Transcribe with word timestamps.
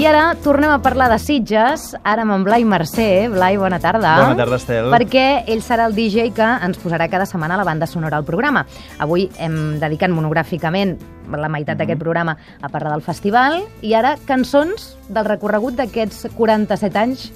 I 0.00 0.06
ara 0.08 0.30
tornem 0.40 0.70
a 0.72 0.78
parlar 0.80 1.10
de 1.12 1.18
Sitges, 1.20 1.90
ara 2.08 2.22
amb 2.24 2.32
en 2.32 2.44
Blai 2.46 2.62
Mercè. 2.64 3.28
Blai, 3.28 3.58
bona 3.60 3.76
tarda. 3.82 4.14
Bona 4.22 4.38
tarda, 4.38 4.56
Estel. 4.56 4.86
Perquè 4.94 5.24
ell 5.52 5.60
serà 5.60 5.84
el 5.90 5.96
DJ 5.98 6.30
que 6.32 6.46
ens 6.64 6.80
posarà 6.80 7.04
cada 7.12 7.26
setmana 7.28 7.58
la 7.60 7.66
banda 7.68 7.84
sonora 7.86 8.16
al 8.16 8.24
programa. 8.24 8.62
Avui 8.96 9.26
hem 9.36 9.76
dedicat 9.82 10.08
monogràficament 10.08 10.96
la 11.30 11.48
meitat 11.52 11.76
d'aquest 11.76 11.98
Mhm. 11.98 12.02
programa 12.02 12.36
a 12.62 12.68
parlar 12.70 12.92
del 12.92 13.02
festival 13.02 13.60
i 13.82 13.92
ara 13.92 14.16
cançons 14.24 14.96
del 15.10 15.26
recorregut 15.26 15.74
d'aquests 15.74 16.28
47 16.34 16.96
anys 16.96 17.30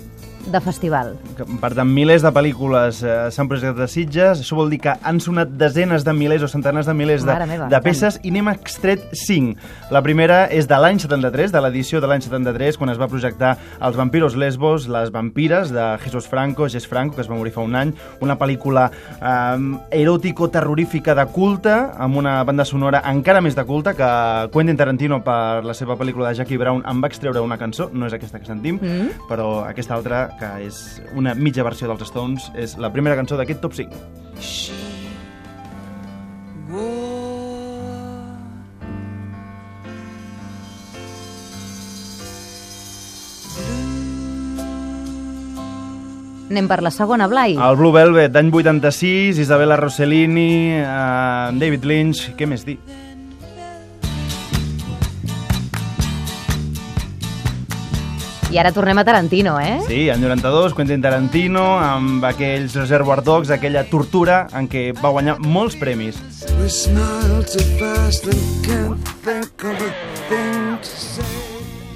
de 0.46 0.60
festival. 0.60 1.14
Per 1.60 1.70
tant, 1.74 1.88
milers 1.88 2.22
de 2.24 2.30
pel·lícules 2.34 3.00
eh, 3.04 3.14
s'han 3.34 3.48
projectat 3.50 3.80
a 3.84 3.88
Sitges. 3.90 4.40
Això 4.44 4.56
vol 4.58 4.70
dir 4.72 4.78
que 4.84 4.94
han 5.02 5.20
sonat 5.20 5.52
desenes 5.58 6.04
de 6.04 6.12
milers 6.16 6.42
o 6.44 6.48
centenars 6.48 6.86
de 6.86 6.94
milers 6.94 7.24
de, 7.24 7.34
meva, 7.46 7.66
de 7.68 7.76
tant. 7.76 7.84
peces 7.84 8.18
i 8.22 8.30
n'hem 8.34 8.48
extret 8.52 9.04
5. 9.12 9.56
La 9.94 10.02
primera 10.04 10.44
és 10.52 10.68
de 10.70 10.78
l'any 10.80 10.98
73, 11.02 11.52
de 11.54 11.60
l'edició 11.64 12.00
de 12.00 12.10
l'any 12.10 12.22
73, 12.24 12.76
quan 12.80 12.90
es 12.92 12.98
va 13.00 13.08
projectar 13.08 13.56
Els 13.80 13.96
vampiros 13.96 14.36
lesbos, 14.36 14.88
les 14.88 15.10
vampires, 15.12 15.70
de 15.74 15.86
Jesús 16.04 16.26
Franco, 16.28 16.68
Jess 16.68 16.86
Franco, 16.88 17.16
que 17.16 17.22
es 17.22 17.30
va 17.30 17.36
morir 17.36 17.52
fa 17.52 17.60
un 17.64 17.74
any. 17.76 17.94
Una 18.20 18.36
pel·lícula 18.38 18.90
eh, 19.20 20.02
eròtico-terrorífica 20.02 21.14
de 21.14 21.26
culte, 21.32 21.72
amb 21.98 22.16
una 22.16 22.42
banda 22.44 22.64
sonora 22.64 23.02
encara 23.10 23.40
més 23.44 23.54
de 23.56 23.64
culte, 23.64 23.94
que 23.94 24.08
Quentin 24.52 24.76
Tarantino, 24.76 25.20
per 25.24 25.64
la 25.64 25.74
seva 25.74 25.96
pel·lícula 26.00 26.30
de 26.30 26.38
Jackie 26.40 26.58
Brown, 26.58 26.82
en 26.86 27.02
va 27.02 27.08
extreure 27.10 27.40
una 27.44 27.58
cançó, 27.60 27.90
no 27.92 28.06
és 28.06 28.14
aquesta 28.16 28.38
que 28.40 28.46
sentim, 28.46 28.78
Mm. 28.84 29.28
però 29.28 29.64
aquesta 29.68 29.94
altra, 29.94 30.33
que 30.40 30.50
és 30.66 30.80
una 31.14 31.34
mitja 31.34 31.64
versió 31.66 31.88
dels 31.90 32.06
Stones, 32.10 32.50
és 32.58 32.76
la 32.80 32.92
primera 32.94 33.16
cançó 33.18 33.38
d'aquest 33.40 33.62
top 33.64 33.76
5. 33.78 34.02
Anem 46.54 46.68
per 46.70 46.82
la 46.86 46.90
segona, 46.94 47.26
Blai. 47.26 47.56
El 47.58 47.76
Blue 47.80 47.90
Velvet, 47.90 48.30
d'any 48.30 48.52
86, 48.54 49.40
Isabella 49.42 49.74
Rossellini, 49.80 50.78
uh, 50.84 51.50
David 51.58 51.88
Lynch, 51.88 52.28
què 52.38 52.46
més 52.46 52.62
dir? 52.68 52.76
I 58.54 58.58
ara 58.62 58.70
tornem 58.70 58.94
a 59.00 59.04
Tarantino, 59.04 59.58
eh? 59.58 59.80
Sí, 59.88 60.08
en 60.08 60.20
92, 60.22 60.76
Quentin 60.78 61.02
Tarantino, 61.02 61.64
amb 61.82 62.22
aquells 62.22 62.76
Reservoir 62.78 63.24
Dogs, 63.26 63.50
aquella 63.50 63.82
tortura 63.90 64.46
en 64.54 64.68
què 64.70 64.92
va 64.94 65.10
guanyar 65.10 65.40
molts 65.42 65.74
premis. 65.74 66.14
Say. 66.70 66.94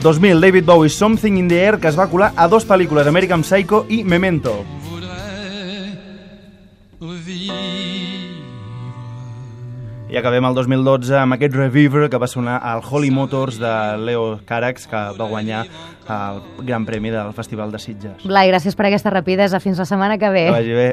2000, 0.03 0.41
David 0.41 0.67
Bowie, 0.67 0.91
Something 0.91 1.39
in 1.39 1.47
the 1.47 1.63
Air, 1.63 1.79
que 1.79 1.95
es 1.95 1.99
va 1.99 2.11
colar 2.11 2.33
a 2.35 2.51
dos 2.51 2.67
pel·lícules, 2.67 3.07
American 3.07 3.47
Psycho 3.47 3.87
i 3.89 4.03
Memento. 4.03 4.65
I 10.09 10.17
acabem 10.17 10.47
el 10.49 10.55
2012 10.57 11.19
amb 11.21 11.37
aquest 11.37 11.53
Reviver 11.53 12.07
que 12.09 12.17
va 12.17 12.27
sonar 12.27 12.57
al 12.65 12.81
Holy 12.81 13.11
Motors 13.13 13.59
de 13.61 13.73
Leo 14.01 14.39
Carax, 14.49 14.87
que 14.89 15.03
va 15.19 15.27
guanyar 15.29 15.67
el 16.09 16.41
Gran 16.65 16.87
Premi 16.87 17.11
del 17.13 17.35
Festival 17.37 17.73
de 17.73 17.79
Sitges. 17.79 18.25
Blai, 18.25 18.49
gràcies 18.49 18.73
per 18.79 18.87
aquesta 18.89 19.13
rapidesa. 19.13 19.61
Fins 19.61 19.77
la 19.77 19.85
setmana 19.85 20.17
que 20.17 20.31
ve. 20.33 20.47
Que 20.47 20.57
vagi 20.57 20.73
bé. 20.73 20.89